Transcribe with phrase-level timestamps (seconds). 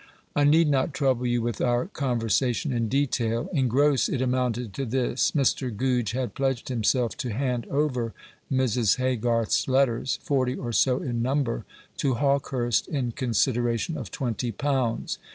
[0.35, 3.47] I need not trouble you with our conversation in detail.
[3.53, 5.69] In gross it amounted to this: Mr.
[5.69, 8.11] Goodge had pledged himself to hand over
[8.51, 8.95] Mrs.
[8.97, 11.65] Haygarth's letters, forty or so in number,
[11.97, 15.19] to Hawkehurst in consideration of twenty pounds.